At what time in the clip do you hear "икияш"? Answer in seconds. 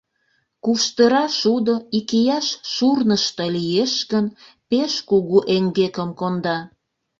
1.97-2.47